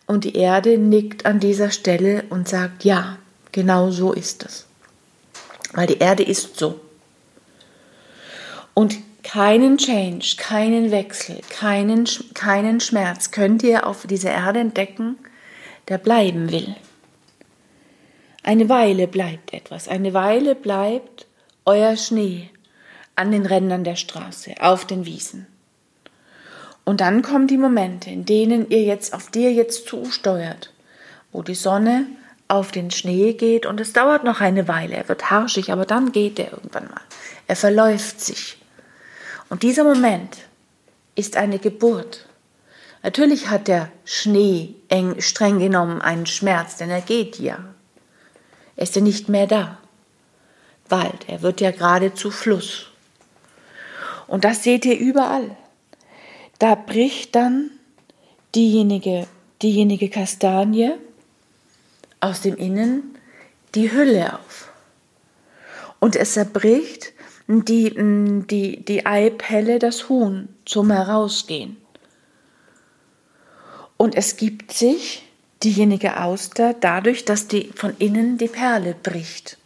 Und 0.07 0.25
die 0.25 0.35
Erde 0.35 0.77
nickt 0.77 1.25
an 1.25 1.39
dieser 1.39 1.71
Stelle 1.71 2.25
und 2.29 2.49
sagt, 2.49 2.83
ja, 2.83 3.19
genau 3.53 3.89
so 3.89 4.11
ist 4.11 4.43
es. 4.43 4.65
Weil 5.71 5.87
die 5.87 5.99
Erde 5.99 6.23
ist 6.23 6.57
so. 6.59 6.81
Und 8.73 8.97
keinen 9.23 9.77
Change, 9.77 10.35
keinen 10.35 10.91
Wechsel, 10.91 11.39
keinen, 11.49 12.05
keinen 12.33 12.81
Schmerz 12.81 13.31
könnt 13.31 13.63
ihr 13.63 13.87
auf 13.87 14.05
dieser 14.07 14.31
Erde 14.31 14.59
entdecken, 14.59 15.15
der 15.87 15.99
bleiben 15.99 16.51
will. 16.51 16.75
Eine 18.43 18.69
Weile 18.69 19.07
bleibt 19.07 19.53
etwas, 19.53 19.88
eine 19.88 20.13
Weile 20.13 20.55
bleibt 20.55 21.27
euer 21.65 21.95
Schnee 21.95 22.50
an 23.15 23.31
den 23.31 23.45
Rändern 23.45 23.83
der 23.83 23.95
Straße, 23.95 24.55
auf 24.60 24.86
den 24.86 25.05
Wiesen. 25.05 25.45
Und 26.83 27.01
dann 27.01 27.21
kommen 27.21 27.48
die 27.48 27.57
Momente, 27.57 28.10
in 28.10 28.25
denen 28.25 28.69
ihr 28.69 28.81
jetzt 28.83 29.13
auf 29.13 29.29
dir 29.29 29.53
jetzt 29.53 29.88
zusteuert, 29.88 30.74
wo 31.31 31.43
die 31.43 31.55
Sonne 31.55 32.07
auf 32.48 32.71
den 32.71 32.89
Schnee 32.89 33.33
geht 33.33 33.65
und 33.65 33.79
es 33.79 33.93
dauert 33.93 34.24
noch 34.24 34.41
eine 34.41 34.67
Weile, 34.67 34.95
er 34.95 35.07
wird 35.07 35.29
harschig, 35.29 35.71
aber 35.71 35.86
dann 35.86 36.12
geht 36.12 36.39
er 36.39 36.51
irgendwann 36.51 36.89
mal. 36.89 37.01
Er 37.48 37.55
verläuft 37.55 38.19
sich. 38.19 38.57
Und 39.50 39.63
dieser 39.63 39.83
Moment 39.83 40.38
ist 41.15 41.38
eine 41.38 41.60
Geburt. 41.60 42.27
Natürlich 43.03 43.50
hat 43.50 43.67
der 43.67 43.91
Schnee 44.03 44.75
eng, 44.89 45.21
streng 45.21 45.60
genommen 45.60 46.01
einen 46.01 46.25
Schmerz, 46.25 46.77
denn 46.77 46.89
er 46.89 47.01
geht 47.01 47.38
ja. 47.39 47.60
Er 48.75 48.83
ist 48.83 48.95
ja 48.95 49.01
nicht 49.01 49.29
mehr 49.29 49.47
da. 49.47 49.77
Wald, 50.89 51.27
er 51.27 51.41
wird 51.41 51.61
ja 51.61 51.71
geradezu 51.71 52.31
Fluss. 52.31 52.87
Und 54.27 54.43
das 54.43 54.63
seht 54.63 54.85
ihr 54.85 54.97
überall. 54.97 55.55
Da 56.59 56.75
bricht 56.75 57.35
dann 57.35 57.71
diejenige, 58.55 59.27
diejenige 59.61 60.09
Kastanie 60.09 60.93
aus 62.19 62.41
dem 62.41 62.55
Innen 62.55 63.17
die 63.75 63.91
Hülle 63.91 64.33
auf. 64.33 64.71
Und 65.99 66.15
es 66.15 66.33
zerbricht 66.33 67.13
die, 67.47 67.93
die, 68.49 68.85
die 68.85 69.05
Eipelle 69.05 69.79
das 69.79 70.09
Huhn 70.09 70.49
zum 70.65 70.91
Herausgehen. 70.91 71.77
Und 73.97 74.15
es 74.15 74.37
gibt 74.37 74.71
sich 74.71 75.23
diejenige 75.63 76.21
Auster 76.21 76.73
dadurch, 76.79 77.25
dass 77.25 77.47
die 77.47 77.71
von 77.75 77.95
innen 77.97 78.37
die 78.37 78.47
Perle 78.47 78.95
bricht. 79.01 79.57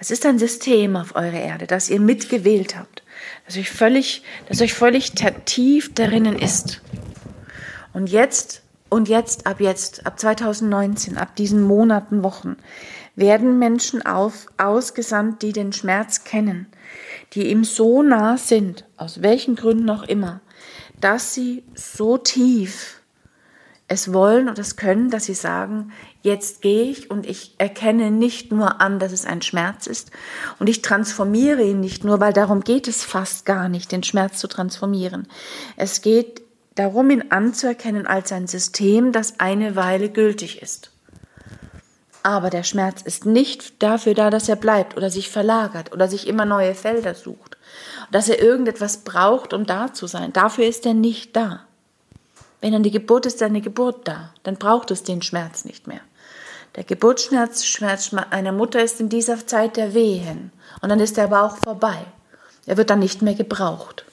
Es 0.00 0.10
ist 0.10 0.24
ein 0.26 0.38
System 0.38 0.94
auf 0.96 1.16
eurer 1.16 1.40
Erde, 1.40 1.66
das 1.66 1.90
ihr 1.90 2.00
mitgewählt 2.00 2.76
habt, 2.76 3.02
das 3.46 3.56
euch 3.56 3.70
völlig, 3.70 4.22
das 4.48 4.60
euch 4.60 4.74
völlig 4.74 5.12
tief 5.44 5.92
darinnen 5.94 6.38
ist. 6.38 6.80
Und 7.92 8.08
jetzt, 8.08 8.62
und 8.90 9.08
jetzt, 9.08 9.46
ab 9.46 9.60
jetzt, 9.60 10.06
ab 10.06 10.20
2019, 10.20 11.18
ab 11.18 11.34
diesen 11.34 11.62
Monaten, 11.62 12.22
Wochen, 12.22 12.56
werden 13.16 13.58
Menschen 13.58 14.06
auf, 14.06 14.46
ausgesandt, 14.56 15.42
die 15.42 15.52
den 15.52 15.72
Schmerz 15.72 16.22
kennen, 16.22 16.66
die 17.32 17.48
ihm 17.48 17.64
so 17.64 18.02
nah 18.02 18.36
sind, 18.36 18.84
aus 18.96 19.22
welchen 19.22 19.56
Gründen 19.56 19.90
auch 19.90 20.04
immer, 20.04 20.40
dass 21.00 21.34
sie 21.34 21.64
so 21.74 22.18
tief 22.18 22.97
es 23.88 24.12
wollen 24.12 24.48
und 24.48 24.58
es 24.58 24.76
können, 24.76 25.10
dass 25.10 25.24
sie 25.24 25.34
sagen, 25.34 25.92
jetzt 26.22 26.60
gehe 26.60 26.84
ich 26.84 27.10
und 27.10 27.26
ich 27.26 27.54
erkenne 27.56 28.10
nicht 28.10 28.52
nur 28.52 28.82
an, 28.82 28.98
dass 28.98 29.12
es 29.12 29.24
ein 29.24 29.40
Schmerz 29.40 29.86
ist 29.86 30.10
und 30.58 30.68
ich 30.68 30.82
transformiere 30.82 31.62
ihn 31.62 31.80
nicht 31.80 32.04
nur, 32.04 32.20
weil 32.20 32.34
darum 32.34 32.60
geht 32.60 32.86
es 32.86 33.02
fast 33.02 33.46
gar 33.46 33.70
nicht, 33.70 33.90
den 33.90 34.02
Schmerz 34.02 34.38
zu 34.38 34.46
transformieren. 34.46 35.26
Es 35.76 36.02
geht 36.02 36.42
darum, 36.74 37.10
ihn 37.10 37.24
anzuerkennen 37.30 38.06
als 38.06 38.30
ein 38.30 38.46
System, 38.46 39.10
das 39.10 39.40
eine 39.40 39.74
Weile 39.74 40.10
gültig 40.10 40.60
ist. 40.60 40.92
Aber 42.22 42.50
der 42.50 42.64
Schmerz 42.64 43.00
ist 43.00 43.24
nicht 43.24 43.82
dafür 43.82 44.12
da, 44.12 44.28
dass 44.28 44.50
er 44.50 44.56
bleibt 44.56 44.98
oder 44.98 45.08
sich 45.08 45.30
verlagert 45.30 45.92
oder 45.92 46.08
sich 46.08 46.26
immer 46.26 46.44
neue 46.44 46.74
Felder 46.74 47.14
sucht, 47.14 47.56
dass 48.10 48.28
er 48.28 48.42
irgendetwas 48.42 48.98
braucht, 48.98 49.54
um 49.54 49.64
da 49.64 49.94
zu 49.94 50.06
sein. 50.06 50.32
Dafür 50.34 50.66
ist 50.66 50.84
er 50.84 50.94
nicht 50.94 51.34
da. 51.34 51.67
Wenn 52.60 52.74
an 52.74 52.82
die 52.82 52.90
Geburt 52.90 53.26
ist 53.26 53.42
eine 53.42 53.60
Geburt 53.60 54.08
da, 54.08 54.32
dann 54.42 54.56
braucht 54.56 54.90
es 54.90 55.02
den 55.02 55.22
Schmerz 55.22 55.64
nicht 55.64 55.86
mehr. 55.86 56.00
Der 56.76 56.84
Geburtsschmerz 56.84 57.64
Schmerz 57.64 58.12
einer 58.30 58.52
Mutter 58.52 58.82
ist 58.82 59.00
in 59.00 59.08
dieser 59.08 59.46
Zeit 59.46 59.76
der 59.76 59.94
Wehen 59.94 60.52
und 60.80 60.88
dann 60.88 61.00
ist 61.00 61.18
er 61.18 61.24
aber 61.24 61.42
auch 61.42 61.56
vorbei. 61.56 62.04
Er 62.66 62.76
wird 62.76 62.90
dann 62.90 62.98
nicht 62.98 63.22
mehr 63.22 63.34
gebraucht. 63.34 64.04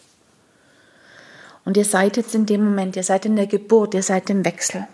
Und 1.65 1.77
ihr 1.77 1.85
seid 1.85 2.15
jetzt 2.15 2.35
in 2.35 2.45
dem 2.45 2.63
Moment, 2.63 2.95
ihr 2.95 3.03
seid 3.03 3.25
in 3.25 3.35
der 3.35 3.47
Geburt, 3.47 3.93
ihr 3.93 4.03
seid 4.03 4.29
im 4.29 4.45
Wechsel. 4.45 4.87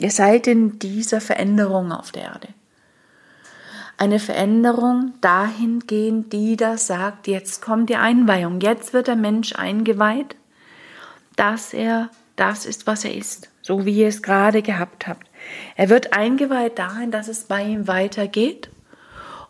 Ihr 0.00 0.10
seid 0.10 0.46
in 0.46 0.78
dieser 0.78 1.20
Veränderung 1.20 1.92
auf 1.92 2.12
der 2.12 2.22
Erde. 2.22 2.48
Eine 3.96 4.20
Veränderung 4.20 5.14
dahingehend, 5.20 6.32
die 6.32 6.56
da 6.56 6.78
sagt, 6.78 7.26
jetzt 7.26 7.60
kommt 7.60 7.90
die 7.90 7.96
Einweihung, 7.96 8.60
jetzt 8.60 8.92
wird 8.92 9.08
der 9.08 9.16
Mensch 9.16 9.56
eingeweiht, 9.56 10.36
dass 11.34 11.74
er 11.74 12.10
das 12.38 12.66
ist, 12.66 12.86
was 12.86 13.04
er 13.04 13.14
ist, 13.14 13.50
so 13.62 13.84
wie 13.84 13.98
ihr 13.98 14.08
es 14.08 14.22
gerade 14.22 14.62
gehabt 14.62 15.06
habt. 15.06 15.26
Er 15.76 15.88
wird 15.88 16.12
eingeweiht 16.12 16.78
dahin, 16.78 17.10
dass 17.10 17.28
es 17.28 17.44
bei 17.44 17.62
ihm 17.62 17.86
weitergeht 17.86 18.70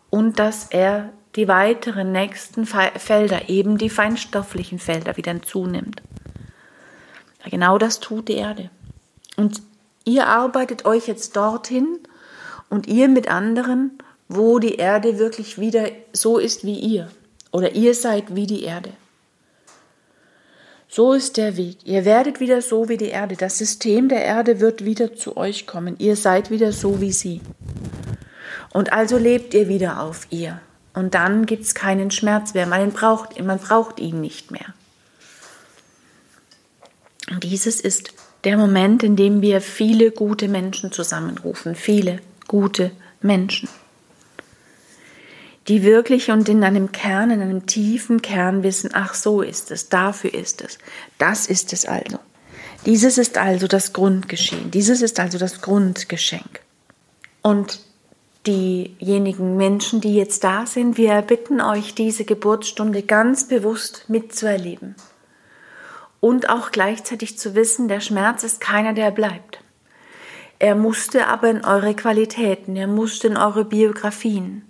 und 0.09 0.39
dass 0.39 0.67
er 0.69 1.09
die 1.35 1.47
weiteren 1.47 2.11
nächsten 2.11 2.65
Felder, 2.65 3.49
eben 3.49 3.77
die 3.77 3.89
feinstofflichen 3.89 4.79
Felder, 4.79 5.15
wieder 5.17 5.41
zunimmt. 5.41 6.01
Genau 7.45 7.77
das 7.77 7.99
tut 7.99 8.27
die 8.27 8.33
Erde. 8.33 8.69
Und 9.37 9.61
ihr 10.03 10.27
arbeitet 10.27 10.85
euch 10.85 11.07
jetzt 11.07 11.35
dorthin 11.35 11.99
und 12.69 12.87
ihr 12.87 13.07
mit 13.07 13.29
anderen, 13.29 13.97
wo 14.27 14.59
die 14.59 14.75
Erde 14.75 15.17
wirklich 15.17 15.59
wieder 15.59 15.87
so 16.13 16.37
ist 16.37 16.65
wie 16.65 16.77
ihr. 16.77 17.09
Oder 17.51 17.73
ihr 17.73 17.95
seid 17.95 18.35
wie 18.35 18.45
die 18.45 18.63
Erde. 18.63 18.91
So 20.91 21.13
ist 21.13 21.37
der 21.37 21.55
Weg. 21.55 21.77
Ihr 21.85 22.03
werdet 22.03 22.39
wieder 22.39 22.63
so 22.63 22.89
wie 22.89 22.97
die 22.97 23.09
Erde. 23.09 23.35
Das 23.35 23.59
System 23.59 24.09
der 24.09 24.25
Erde 24.25 24.59
wird 24.59 24.83
wieder 24.83 25.15
zu 25.15 25.37
euch 25.37 25.67
kommen. 25.67 25.95
Ihr 25.99 26.15
seid 26.15 26.49
wieder 26.49 26.71
so 26.71 26.99
wie 26.99 27.11
sie. 27.11 27.41
Und 28.73 28.91
also 28.91 29.17
lebt 29.17 29.53
ihr 29.53 29.67
wieder 29.67 30.01
auf 30.01 30.25
ihr. 30.31 30.59
Und 30.95 31.13
dann 31.13 31.45
gibt 31.45 31.63
es 31.63 31.75
keinen 31.75 32.09
Schmerz 32.09 32.55
mehr. 32.55 32.65
Man 32.65 32.91
braucht, 32.91 33.39
man 33.39 33.59
braucht 33.59 33.99
ihn 33.99 34.19
nicht 34.19 34.49
mehr. 34.49 34.73
Und 37.29 37.43
dieses 37.43 37.79
ist 37.79 38.13
der 38.43 38.57
Moment, 38.57 39.03
in 39.03 39.15
dem 39.15 39.43
wir 39.43 39.61
viele 39.61 40.09
gute 40.09 40.47
Menschen 40.47 40.91
zusammenrufen. 40.91 41.75
Viele 41.75 42.19
gute 42.47 42.89
Menschen 43.21 43.69
die 45.69 45.83
wirklich 45.83 46.31
und 46.31 46.49
in 46.49 46.63
einem 46.63 46.91
Kern, 46.91 47.29
in 47.29 47.41
einem 47.41 47.67
tiefen 47.67 48.21
Kern 48.21 48.63
wissen, 48.63 48.89
ach 48.93 49.13
so 49.13 49.41
ist 49.41 49.69
es, 49.69 49.87
dafür 49.87 50.33
ist 50.33 50.61
es, 50.61 50.79
das 51.19 51.45
ist 51.45 51.71
es 51.73 51.85
also. 51.85 52.19
Dieses 52.85 53.17
ist 53.17 53.37
also 53.37 53.67
das 53.67 53.93
Grundgeschehen, 53.93 54.71
dieses 54.71 55.01
ist 55.03 55.19
also 55.19 55.37
das 55.37 55.61
Grundgeschenk. 55.61 56.61
Und 57.43 57.79
diejenigen 58.47 59.57
Menschen, 59.57 60.01
die 60.01 60.15
jetzt 60.15 60.43
da 60.43 60.65
sind, 60.65 60.97
wir 60.97 61.21
bitten 61.21 61.61
euch, 61.61 61.93
diese 61.93 62.25
Geburtsstunde 62.25 63.03
ganz 63.03 63.47
bewusst 63.47 64.05
mitzuerleben. 64.07 64.95
Und 66.19 66.49
auch 66.49 66.71
gleichzeitig 66.71 67.37
zu 67.37 67.53
wissen, 67.53 67.87
der 67.87 67.99
Schmerz 67.99 68.43
ist 68.43 68.59
keiner, 68.59 68.93
der 68.93 69.11
bleibt. 69.11 69.59
Er 70.57 70.75
musste 70.75 71.27
aber 71.27 71.49
in 71.49 71.63
eure 71.63 71.93
Qualitäten, 71.93 72.75
er 72.75 72.87
musste 72.87 73.27
in 73.27 73.37
eure 73.37 73.65
Biografien. 73.65 74.68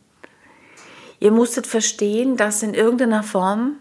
Ihr 1.19 1.31
musstet 1.31 1.67
verstehen, 1.67 2.37
dass 2.37 2.63
in 2.63 2.73
irgendeiner 2.73 3.23
Form 3.23 3.75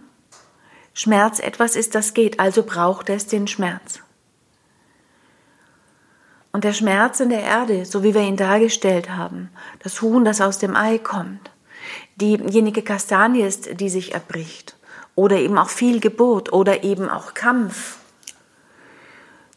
Schmerz 0.92 1.38
etwas 1.38 1.76
ist, 1.76 1.94
das 1.94 2.14
geht, 2.14 2.40
also 2.40 2.64
braucht 2.64 3.08
es 3.08 3.26
den 3.26 3.46
Schmerz. 3.46 4.00
Und 6.50 6.64
der 6.64 6.72
Schmerz 6.72 7.20
in 7.20 7.28
der 7.28 7.42
Erde, 7.42 7.84
so 7.84 8.02
wie 8.02 8.14
wir 8.14 8.22
ihn 8.22 8.36
dargestellt 8.36 9.10
haben, 9.10 9.50
das 9.80 10.02
Huhn, 10.02 10.24
das 10.24 10.40
aus 10.40 10.58
dem 10.58 10.74
Ei 10.74 10.98
kommt, 10.98 11.52
diejenige 12.16 12.82
Kastanie 12.82 13.42
ist, 13.42 13.80
die 13.80 13.88
sich 13.88 14.14
erbricht, 14.14 14.76
oder 15.14 15.36
eben 15.36 15.56
auch 15.56 15.68
viel 15.68 16.00
Geburt 16.00 16.52
oder 16.52 16.82
eben 16.82 17.08
auch 17.08 17.34
Kampf 17.34 17.98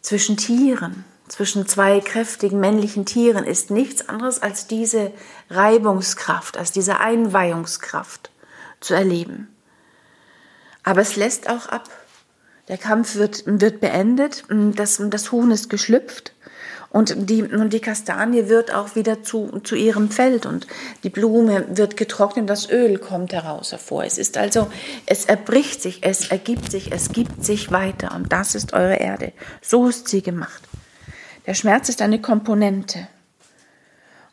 zwischen 0.02 0.38
Tieren, 0.38 1.06
zwischen 1.32 1.66
zwei 1.66 2.02
kräftigen 2.02 2.60
männlichen 2.60 3.06
Tieren 3.06 3.46
ist 3.46 3.72
nichts 3.72 4.10
anderes 4.10 4.42
als 4.42 4.68
diese 4.68 5.14
Reibungskraft, 5.50 6.58
als 6.58 6.74
diese 6.74 7.00
Einweihungskraft 7.00 8.32
zu 8.82 8.96
erleben. 8.96 9.48
Aber 10.84 11.00
es 11.00 11.16
lässt 11.16 11.50
auch 11.50 11.68
ab. 11.68 11.90
Der 12.68 12.78
Kampf 12.78 13.16
wird, 13.16 13.44
wird 13.46 13.80
beendet, 13.80 14.44
das, 14.50 15.02
das 15.02 15.32
Huhn 15.32 15.52
ist 15.52 15.70
geschlüpft 15.70 16.34
und 16.90 17.30
die, 17.30 17.44
und 17.44 17.72
die 17.72 17.80
Kastanie 17.80 18.50
wird 18.50 18.74
auch 18.74 18.96
wieder 18.96 19.24
zu, 19.24 19.62
zu 19.64 19.76
ihrem 19.76 20.10
Feld 20.10 20.46
und 20.46 20.68
die 21.04 21.10
Blume 21.10 21.66
wird 21.70 21.96
getrocknet, 21.96 22.50
das 22.50 22.70
Öl 22.70 22.98
kommt 22.98 23.32
heraus 23.32 23.72
hervor. 23.72 24.04
Es 24.04 24.18
ist 24.18 24.38
also, 24.38 24.70
es 25.06 25.24
erbricht 25.26 25.82
sich, 25.82 26.04
es 26.04 26.28
ergibt 26.30 26.72
sich, 26.72 26.92
es 26.92 27.14
gibt 27.14 27.46
sich 27.46 27.72
weiter 27.72 28.14
und 28.14 28.34
das 28.34 28.54
ist 28.54 28.74
eure 28.74 28.98
Erde. 28.98 29.32
So 29.62 29.88
ist 29.88 30.10
sie 30.10 30.22
gemacht. 30.22 30.62
Der 31.46 31.56
Schmerz 31.56 31.90
ist 31.90 32.02
eine 32.02 32.22
Komponente. 32.22 33.08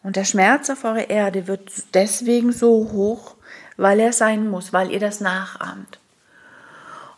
Und 0.02 0.16
der 0.16 0.24
Schmerz 0.24 0.68
auf 0.70 0.84
eurer 0.84 1.08
Erde 1.10 1.46
wird 1.46 1.70
deswegen 1.94 2.52
so 2.52 2.90
hoch, 2.92 3.34
weil 3.76 4.00
er 4.00 4.12
sein 4.12 4.48
muss, 4.48 4.72
weil 4.72 4.90
ihr 4.90 5.00
das 5.00 5.20
nachahmt. 5.20 5.98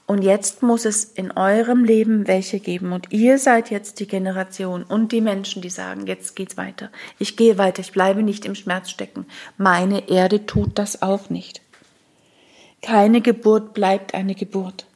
Und 0.06 0.22
jetzt 0.22 0.62
muss 0.62 0.86
es 0.86 1.04
in 1.04 1.30
eurem 1.30 1.84
Leben 1.84 2.26
welche 2.26 2.58
geben. 2.58 2.92
Und 2.92 3.12
ihr 3.12 3.38
seid 3.38 3.70
jetzt 3.70 4.00
die 4.00 4.08
Generation 4.08 4.82
und 4.82 5.12
die 5.12 5.20
Menschen, 5.20 5.62
die 5.62 5.70
sagen, 5.70 6.06
jetzt 6.06 6.34
geht's 6.34 6.56
weiter. 6.56 6.90
Ich 7.18 7.36
gehe 7.36 7.58
weiter, 7.58 7.80
ich 7.80 7.92
bleibe 7.92 8.22
nicht 8.22 8.44
im 8.44 8.56
Schmerz 8.56 8.90
stecken. 8.90 9.26
Meine 9.56 10.08
Erde 10.08 10.46
tut 10.46 10.78
das 10.78 11.02
auch 11.02 11.30
nicht. 11.30 11.60
Keine 12.82 13.20
Geburt 13.20 13.72
bleibt 13.72 14.14
eine 14.14 14.34
Geburt. 14.34 14.86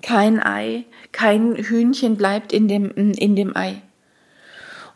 Kein 0.00 0.42
Ei, 0.42 0.84
kein 1.12 1.56
Hühnchen 1.56 2.16
bleibt 2.16 2.52
in 2.52 2.68
dem, 2.68 2.90
in 2.92 3.36
dem 3.36 3.56
Ei. 3.56 3.82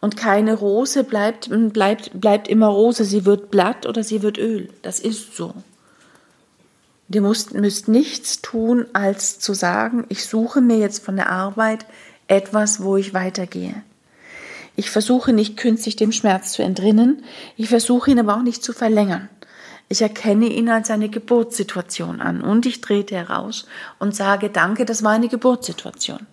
Und 0.01 0.17
keine 0.17 0.55
Rose 0.55 1.05
bleibt, 1.05 1.51
bleibt, 1.73 2.19
bleibt 2.19 2.49
immer 2.49 2.69
Rose. 2.69 3.05
Sie 3.05 3.27
wird 3.27 3.51
Blatt 3.51 3.87
oder 3.87 4.03
sie 4.03 4.23
wird 4.23 4.39
Öl. 4.39 4.71
Das 4.83 4.99
ist 4.99 5.37
so. 5.37 5.55
Ihr 7.13 7.21
müsst, 7.21 7.55
müsst 7.55 7.89
nichts 7.89 8.41
tun, 8.41 8.87
als 8.93 9.41
zu 9.41 9.53
sagen, 9.53 10.05
ich 10.09 10.25
suche 10.25 10.61
mir 10.61 10.79
jetzt 10.79 11.05
von 11.05 11.17
der 11.17 11.29
Arbeit 11.29 11.85
etwas, 12.29 12.83
wo 12.83 12.97
ich 12.97 13.13
weitergehe. 13.13 13.83
Ich 14.77 14.91
versuche 14.91 15.33
nicht 15.33 15.57
künstlich 15.57 15.97
dem 15.97 16.13
Schmerz 16.13 16.53
zu 16.53 16.63
entrinnen. 16.63 17.25
Ich 17.57 17.69
versuche 17.69 18.13
ihn 18.13 18.21
aber 18.21 18.37
auch 18.37 18.43
nicht 18.43 18.63
zu 18.63 18.73
verlängern. 18.73 19.29
Ich 19.89 20.01
erkenne 20.01 20.47
ihn 20.47 20.69
als 20.69 20.89
eine 20.91 21.09
Geburtssituation 21.09 22.21
an 22.21 22.43
und 22.43 22.65
ich 22.65 22.81
trete 22.81 23.17
heraus 23.17 23.67
und 23.99 24.15
sage, 24.15 24.49
danke, 24.49 24.85
das 24.85 25.03
war 25.03 25.11
eine 25.11 25.29
Geburtssituation. 25.29 26.27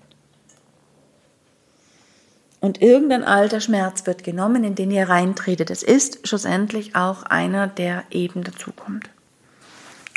Und 2.67 2.81
irgendein 2.81 3.23
alter 3.23 3.61
Schmerz 3.61 4.05
wird 4.07 4.25
genommen, 4.25 4.65
in 4.65 4.75
den 4.75 4.91
ihr 4.91 5.07
reintretet. 5.07 5.71
Es 5.71 5.83
ist 5.83 6.27
schlussendlich 6.27 6.97
auch 6.97 7.23
einer, 7.23 7.67
der 7.67 8.03
eben 8.11 8.43
dazukommt. 8.43 9.09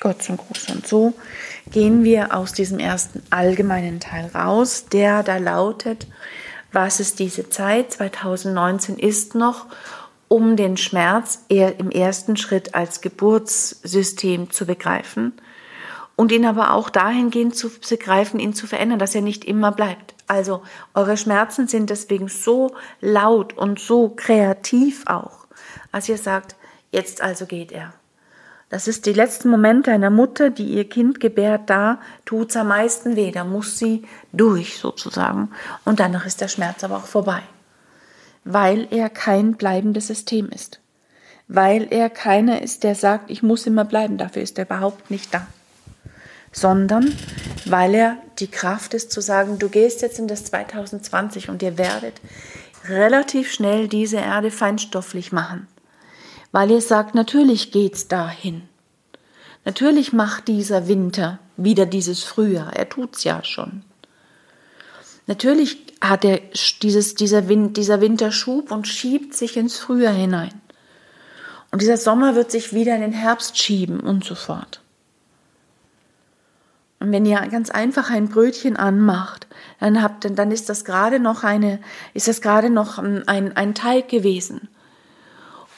Gott 0.00 0.20
zum 0.20 0.36
Gruß. 0.36 0.70
Und 0.70 0.84
so 0.84 1.14
gehen 1.70 2.02
wir 2.02 2.34
aus 2.34 2.52
diesem 2.52 2.80
ersten 2.80 3.22
allgemeinen 3.30 4.00
Teil 4.00 4.26
raus, 4.34 4.86
der 4.90 5.22
da 5.22 5.36
lautet, 5.36 6.08
was 6.72 6.98
ist 6.98 7.20
diese 7.20 7.50
Zeit? 7.50 7.92
2019 7.92 8.98
ist 8.98 9.36
noch, 9.36 9.66
um 10.26 10.56
den 10.56 10.76
Schmerz 10.76 11.44
im 11.46 11.92
ersten 11.92 12.36
Schritt 12.36 12.74
als 12.74 13.00
Geburtssystem 13.00 14.50
zu 14.50 14.66
begreifen 14.66 15.34
und 16.16 16.32
ihn 16.32 16.44
aber 16.44 16.74
auch 16.74 16.90
dahingehend 16.90 17.54
zu 17.54 17.70
begreifen, 17.70 18.40
ihn 18.40 18.54
zu 18.54 18.66
verändern, 18.66 18.98
dass 18.98 19.14
er 19.14 19.22
nicht 19.22 19.44
immer 19.44 19.70
bleibt. 19.70 20.16
Also 20.30 20.62
eure 20.94 21.16
Schmerzen 21.16 21.66
sind 21.66 21.90
deswegen 21.90 22.28
so 22.28 22.76
laut 23.00 23.58
und 23.58 23.80
so 23.80 24.10
kreativ 24.10 25.02
auch, 25.06 25.48
als 25.90 26.08
ihr 26.08 26.18
sagt, 26.18 26.54
jetzt 26.92 27.20
also 27.20 27.46
geht 27.46 27.72
er. 27.72 27.92
Das 28.68 28.86
ist 28.86 29.06
die 29.06 29.12
letzten 29.12 29.48
Momente 29.48 29.90
einer 29.90 30.10
Mutter, 30.10 30.50
die 30.50 30.66
ihr 30.66 30.88
Kind 30.88 31.18
gebärt, 31.18 31.62
da 31.68 31.98
tut's 32.26 32.54
am 32.54 32.68
meisten 32.68 33.16
weh, 33.16 33.32
da 33.32 33.42
muss 33.42 33.76
sie 33.76 34.04
durch 34.32 34.78
sozusagen. 34.78 35.50
Und 35.84 35.98
danach 35.98 36.24
ist 36.26 36.40
der 36.40 36.46
Schmerz 36.46 36.84
aber 36.84 36.98
auch 36.98 37.06
vorbei. 37.06 37.42
Weil 38.44 38.86
er 38.92 39.10
kein 39.10 39.54
bleibendes 39.56 40.06
System 40.06 40.48
ist. 40.50 40.78
Weil 41.48 41.88
er 41.90 42.08
keiner 42.08 42.62
ist, 42.62 42.84
der 42.84 42.94
sagt, 42.94 43.32
ich 43.32 43.42
muss 43.42 43.66
immer 43.66 43.84
bleiben, 43.84 44.16
dafür 44.16 44.42
ist 44.42 44.58
er 44.58 44.66
überhaupt 44.66 45.10
nicht 45.10 45.34
da 45.34 45.44
sondern 46.52 47.14
weil 47.64 47.94
er 47.94 48.16
die 48.38 48.48
Kraft 48.48 48.94
ist 48.94 49.12
zu 49.12 49.20
sagen, 49.20 49.58
du 49.58 49.68
gehst 49.68 50.02
jetzt 50.02 50.18
in 50.18 50.28
das 50.28 50.44
2020 50.44 51.48
und 51.48 51.62
ihr 51.62 51.78
werdet 51.78 52.20
relativ 52.88 53.52
schnell 53.52 53.88
diese 53.88 54.16
Erde 54.16 54.50
feinstofflich 54.50 55.32
machen. 55.32 55.68
Weil 56.52 56.70
ihr 56.70 56.80
sagt, 56.80 57.14
natürlich 57.14 57.70
geht's 57.70 58.08
dahin. 58.08 58.62
Natürlich 59.64 60.12
macht 60.12 60.48
dieser 60.48 60.88
Winter 60.88 61.38
wieder 61.56 61.86
dieses 61.86 62.24
Frühjahr. 62.24 62.74
Er 62.74 62.88
tut's 62.88 63.24
ja 63.24 63.44
schon. 63.44 63.82
Natürlich 65.26 65.78
hat 66.00 66.24
er 66.24 66.40
dieses, 66.82 67.14
dieser, 67.14 67.48
Wind, 67.48 67.76
dieser 67.76 68.00
Winter 68.00 68.32
Schub 68.32 68.72
und 68.72 68.88
schiebt 68.88 69.34
sich 69.34 69.56
ins 69.56 69.76
Frühjahr 69.76 70.14
hinein. 70.14 70.60
Und 71.70 71.82
dieser 71.82 71.98
Sommer 71.98 72.34
wird 72.34 72.50
sich 72.50 72.72
wieder 72.72 72.96
in 72.96 73.02
den 73.02 73.12
Herbst 73.12 73.56
schieben 73.56 74.00
und 74.00 74.24
so 74.24 74.34
fort. 74.34 74.80
Und 77.00 77.12
wenn 77.12 77.24
ihr 77.24 77.40
ganz 77.50 77.70
einfach 77.70 78.10
ein 78.10 78.28
Brötchen 78.28 78.76
anmacht, 78.76 79.46
dann 79.80 80.02
habt, 80.02 80.26
dann 80.38 80.52
ist 80.52 80.68
das 80.68 80.84
gerade 80.84 81.18
noch 81.18 81.44
eine, 81.44 81.80
ist 82.12 82.28
das 82.28 82.42
gerade 82.42 82.68
noch 82.68 82.98
ein, 82.98 83.26
ein 83.56 83.74
Teig 83.74 84.08
gewesen. 84.08 84.68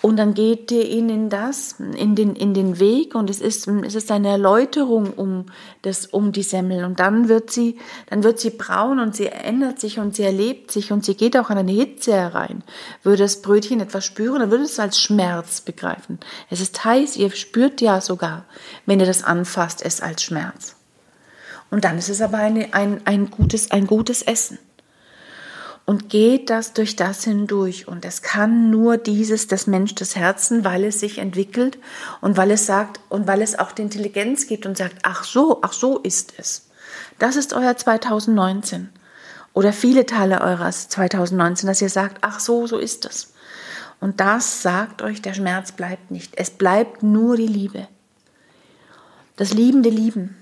Und 0.03 0.17
dann 0.17 0.35
geht 0.35 0.73
ihr 0.73 0.89
in 0.89 1.31
das, 1.31 1.77
in 1.79 2.17
den, 2.17 2.35
in 2.35 2.55
den 2.55 2.81
Weg 2.81 3.15
und 3.15 3.31
es 3.31 3.41
ist, 3.41 3.69
es 3.69 3.95
ist 3.95 4.11
eine 4.11 4.31
Erläuterung 4.31 5.13
um 5.13 5.47
das, 5.83 6.07
um 6.07 6.33
die 6.33 6.43
Semmel. 6.43 6.85
Und 6.85 6.99
dann 6.99 7.29
wird 7.29 7.53
sie, 7.53 7.79
dann 8.11 8.25
wird 8.25 8.41
sie 8.41 8.51
braun 8.51 8.99
und 8.99 9.15
sie 9.15 9.29
ändert 9.29 9.79
sich 9.79 10.01
und 10.01 10.17
sie 10.17 10.25
erlebt 10.25 10.73
sich 10.73 10.91
und 10.91 11.05
sie 11.05 11.15
geht 11.15 11.37
auch 11.37 11.51
an 11.51 11.59
eine 11.59 11.71
Hitze 11.71 12.15
herein. 12.15 12.65
Würde 13.05 13.23
das 13.23 13.43
Brötchen 13.43 13.79
etwas 13.79 14.05
spüren, 14.05 14.41
dann 14.41 14.51
würde 14.51 14.65
es 14.65 14.81
als 14.81 15.01
Schmerz 15.01 15.61
begreifen. 15.61 16.19
Es 16.51 16.61
ist 16.61 16.85
heiß, 16.85 17.17
ihr 17.17 17.31
spürt 17.31 17.81
ja 17.81 18.01
sogar, 18.01 18.45
wenn 18.87 18.99
ihr 18.99 19.07
das 19.07 19.23
anfasst, 19.23 19.85
es 19.85 20.01
als 20.01 20.25
Schmerz. 20.25 20.75
Und 21.73 21.85
dann 21.87 21.97
ist 21.97 22.11
es 22.11 22.21
aber 22.21 22.37
eine, 22.37 22.75
ein, 22.75 23.01
ein, 23.07 23.31
gutes, 23.31 23.71
ein 23.71 23.87
gutes 23.87 24.21
Essen. 24.21 24.59
Und 25.87 26.11
geht 26.11 26.51
das 26.51 26.75
durch 26.75 26.97
das 26.97 27.25
hindurch. 27.25 27.89
Und 27.89 28.05
es 28.05 28.21
kann 28.21 28.69
nur 28.69 28.99
dieses, 28.99 29.47
das 29.47 29.67
Mensch 29.67 29.95
des 29.95 30.15
Herzens, 30.15 30.65
weil 30.65 30.85
es 30.85 31.01
sich 31.01 31.17
entwickelt 31.17 31.79
und 32.21 32.37
weil 32.37 32.51
es 32.51 32.67
sagt 32.67 33.01
und 33.09 33.27
weil 33.27 33.41
es 33.41 33.59
auch 33.59 33.73
die 33.73 33.81
Intelligenz 33.81 34.47
gibt 34.47 34.67
und 34.67 34.77
sagt, 34.77 34.97
ach 35.03 35.25
so, 35.25 35.61
ach 35.63 35.73
so 35.73 35.99
ist 35.99 36.35
es. 36.37 36.69
Das 37.19 37.37
ist 37.37 37.55
euer 37.55 37.75
2019. 37.75 38.91
Oder 39.55 39.73
viele 39.73 40.05
Teile 40.05 40.43
eures 40.43 40.91
2019, 40.91 41.67
dass 41.67 41.81
ihr 41.81 41.89
sagt, 41.89 42.19
ach 42.21 42.39
so, 42.39 42.67
so 42.67 42.77
ist 42.77 43.07
es. 43.07 43.33
Und 43.99 44.21
das 44.21 44.61
sagt 44.61 45.01
euch, 45.01 45.23
der 45.23 45.33
Schmerz 45.33 45.73
bleibt 45.73 46.11
nicht. 46.11 46.35
Es 46.37 46.51
bleibt 46.51 47.03
nur 47.03 47.39
die 47.39 47.47
Liebe. 47.47 47.89
Das 49.37 49.55
liebende 49.55 49.89
Lieben 49.89 50.37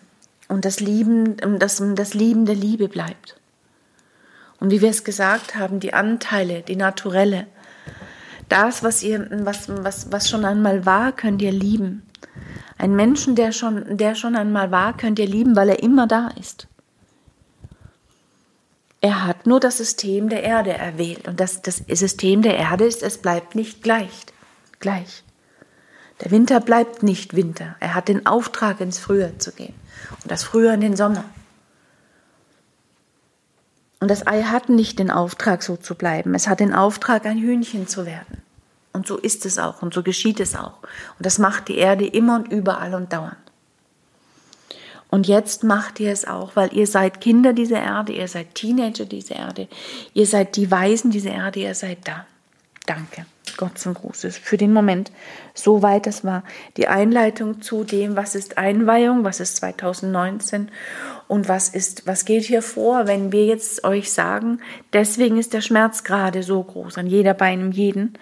und 0.50 0.64
das 0.64 0.80
Lieben, 0.80 1.36
das, 1.58 1.82
das 1.94 2.14
Lieben 2.14 2.44
der 2.44 2.56
Liebe 2.56 2.88
bleibt. 2.88 3.36
Und 4.58 4.70
wie 4.70 4.82
wir 4.82 4.90
es 4.90 5.04
gesagt 5.04 5.54
haben, 5.54 5.80
die 5.80 5.94
Anteile, 5.94 6.62
die 6.62 6.76
Naturelle, 6.76 7.46
das, 8.48 8.82
was 8.82 9.02
ihr, 9.02 9.26
was, 9.30 9.68
was, 9.68 10.12
was 10.12 10.28
schon 10.28 10.44
einmal 10.44 10.84
war, 10.84 11.12
könnt 11.12 11.40
ihr 11.40 11.52
lieben. 11.52 12.02
Ein 12.76 12.96
Menschen, 12.96 13.36
der 13.36 13.52
schon, 13.52 13.96
der 13.96 14.14
schon 14.14 14.36
einmal 14.36 14.70
war, 14.70 14.96
könnt 14.96 15.18
ihr 15.18 15.26
lieben, 15.26 15.54
weil 15.54 15.70
er 15.70 15.82
immer 15.82 16.06
da 16.06 16.28
ist. 16.38 16.66
Er 19.00 19.24
hat 19.26 19.46
nur 19.46 19.60
das 19.60 19.78
System 19.78 20.28
der 20.28 20.42
Erde 20.42 20.72
erwählt. 20.72 21.26
Und 21.26 21.40
das, 21.40 21.62
das 21.62 21.76
System 21.88 22.42
der 22.42 22.56
Erde 22.56 22.84
ist, 22.84 23.02
es 23.02 23.18
bleibt 23.18 23.54
nicht 23.54 23.82
gleich. 23.82 24.26
gleich. 24.78 25.22
Der 26.20 26.30
Winter 26.30 26.61
bleibt 26.61 27.02
nicht 27.02 27.35
Winter. 27.35 27.76
Er 27.80 27.94
hat 27.94 28.09
den 28.09 28.26
Auftrag, 28.26 28.80
ins 28.80 28.98
Frühjahr 28.98 29.38
zu 29.38 29.52
gehen. 29.52 29.74
Und 30.22 30.30
das 30.30 30.42
früher 30.42 30.74
in 30.74 30.80
den 30.80 30.96
Sommer. 30.96 31.24
Und 34.00 34.11
das 34.11 34.26
Ei 34.26 34.42
hat 34.42 34.68
nicht 34.68 34.98
den 34.98 35.11
Auftrag, 35.11 35.62
so 35.62 35.76
zu 35.76 35.94
bleiben. 35.94 36.35
Es 36.35 36.48
hat 36.48 36.61
den 36.61 36.74
Auftrag, 36.74 37.26
ein 37.26 37.38
Hühnchen 37.38 37.87
zu 37.87 38.06
werden. 38.06 38.42
Und 38.92 39.06
so 39.06 39.16
ist 39.16 39.46
es 39.46 39.59
auch 39.59 39.83
und 39.83 39.94
so 39.94 40.02
geschieht 40.02 40.40
es 40.40 40.56
auch. 40.56 40.78
Und 41.16 41.26
das 41.26 41.38
macht 41.38 41.68
die 41.68 41.76
Erde 41.76 42.06
immer 42.06 42.37
und 42.37 42.50
überall 42.50 42.94
und 42.94 43.12
dauernd. 43.12 43.37
Und 45.11 45.26
jetzt 45.26 45.64
macht 45.64 46.00
ihr 46.00 46.12
es 46.12 46.24
auch, 46.24 46.54
weil 46.54 46.72
ihr 46.72 46.87
seid 46.87 47.20
Kinder 47.20 47.52
dieser 47.52 47.80
Erde, 47.80 48.12
ihr 48.12 48.28
seid 48.28 48.54
Teenager 48.54 49.04
dieser 49.04 49.37
Erde, 49.37 49.68
ihr 50.14 50.26
seid 50.26 50.56
die 50.56 50.70
Weisen 50.70 51.11
dieser 51.11 51.33
Erde, 51.33 51.61
ihr 51.61 51.74
seid 51.74 52.06
da. 52.06 52.26
Danke. 52.90 53.24
Gott 53.57 53.79
zum 53.79 53.94
Gruß 53.94 54.24
ist 54.24 54.38
für 54.38 54.57
den 54.57 54.72
Moment. 54.72 55.12
Soweit, 55.55 56.07
das 56.07 56.24
war 56.24 56.42
die 56.76 56.88
Einleitung 56.88 57.62
zu 57.62 57.85
dem, 57.85 58.16
was 58.16 58.35
ist 58.35 58.59
Einweihung, 58.59 59.22
was 59.22 59.38
ist 59.38 59.59
2019 59.59 60.72
und 61.29 61.48
was 61.48 61.68
ist, 61.68 62.05
was 62.09 62.24
geht 62.24 62.42
hier 62.42 62.62
vor, 62.62 63.07
wenn 63.07 63.31
wir 63.31 63.46
jetzt 63.46 63.85
euch 63.85 64.11
sagen, 64.11 64.59
deswegen 64.92 65.38
ist 65.38 65.53
der 65.53 65.61
Schmerz 65.61 66.03
gerade 66.03 66.42
so 66.42 66.61
groß 66.64 66.98
an 66.98 67.07
jeder 67.07 67.33
bei 67.33 67.46
einem 67.46 67.70
jeden, 67.70 68.14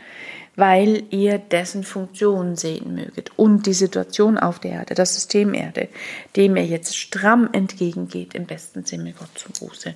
weil 0.58 1.04
ihr 1.10 1.38
dessen 1.38 1.84
Funktion 1.84 2.56
sehen 2.56 2.96
möget 2.96 3.30
und 3.36 3.66
die 3.66 3.74
Situation 3.74 4.38
auf 4.38 4.58
der 4.58 4.72
Erde, 4.72 4.96
das 4.96 5.14
System 5.14 5.54
Erde, 5.54 5.88
dem 6.34 6.56
ihr 6.56 6.66
jetzt 6.66 6.96
stramm 6.96 7.48
entgegengeht, 7.52 8.34
im 8.34 8.44
besten 8.44 8.84
Sinne 8.84 9.14
Gott 9.16 9.30
zum 9.36 9.52
Gruße, 9.52 9.94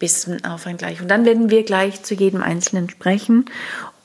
bis 0.00 0.28
auf 0.42 0.66
ein 0.66 0.78
Gleich. 0.78 1.00
Und 1.00 1.08
dann 1.08 1.24
werden 1.24 1.48
wir 1.48 1.62
gleich 1.62 2.02
zu 2.02 2.14
jedem 2.14 2.42
Einzelnen 2.42 2.90
sprechen 2.90 3.44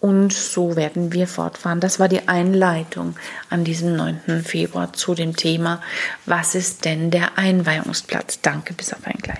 und 0.05 0.33
so 0.33 0.75
werden 0.75 1.13
wir 1.13 1.25
fortfahren. 1.25 1.79
Das 1.79 1.99
war 1.99 2.07
die 2.07 2.27
Einleitung 2.27 3.15
an 3.49 3.63
diesem 3.63 3.95
9. 3.95 4.43
Februar 4.43 4.93
zu 4.93 5.15
dem 5.15 5.35
Thema, 5.35 5.81
was 6.27 6.53
ist 6.53 6.85
denn 6.85 7.09
der 7.09 7.39
Einweihungsplatz? 7.39 8.39
Danke, 8.39 8.75
bis 8.75 8.93
auf 8.93 8.99
ein 9.03 9.17
Gleich. 9.17 9.39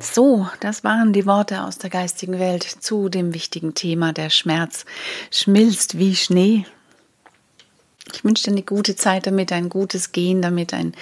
So, 0.00 0.48
das 0.58 0.82
waren 0.82 1.12
die 1.12 1.26
Worte 1.26 1.62
aus 1.62 1.78
der 1.78 1.90
geistigen 1.90 2.40
Welt 2.40 2.64
zu 2.64 3.08
dem 3.08 3.34
wichtigen 3.34 3.74
Thema. 3.74 4.12
Der 4.12 4.30
Schmerz 4.30 4.84
schmilzt 5.30 5.96
wie 5.96 6.16
Schnee. 6.16 6.66
Ich 8.12 8.24
wünsche 8.24 8.44
dir 8.44 8.52
eine 8.52 8.62
gute 8.62 8.96
Zeit 8.96 9.26
damit, 9.26 9.52
ein 9.52 9.68
gutes 9.68 10.12
Gehen 10.12 10.42
damit, 10.42 10.74
ein 10.74 10.92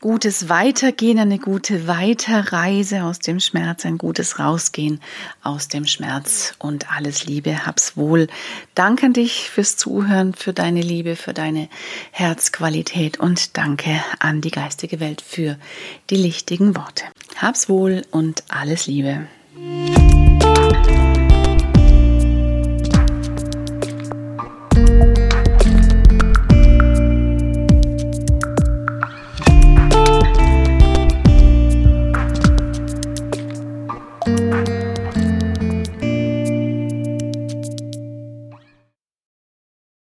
gutes 0.00 0.48
Weitergehen, 0.48 1.18
eine 1.18 1.38
gute 1.38 1.86
Weiterreise 1.86 3.04
aus 3.04 3.18
dem 3.18 3.40
Schmerz, 3.40 3.84
ein 3.84 3.98
gutes 3.98 4.38
Rausgehen 4.38 5.00
aus 5.42 5.68
dem 5.68 5.86
Schmerz 5.86 6.54
und 6.58 6.90
alles 6.90 7.24
Liebe, 7.26 7.66
hab's 7.66 7.96
wohl. 7.96 8.28
Danke 8.74 9.06
an 9.06 9.12
dich 9.12 9.50
fürs 9.50 9.76
Zuhören, 9.76 10.34
für 10.34 10.52
deine 10.52 10.80
Liebe, 10.80 11.16
für 11.16 11.34
deine 11.34 11.68
Herzqualität 12.10 13.18
und 13.20 13.56
danke 13.56 14.02
an 14.18 14.40
die 14.40 14.50
geistige 14.50 15.00
Welt 15.00 15.20
für 15.20 15.58
die 16.10 16.16
lichtigen 16.16 16.76
Worte. 16.76 17.04
Hab's 17.36 17.68
wohl 17.68 18.02
und 18.10 18.44
alles 18.48 18.86
Liebe. 18.86 19.26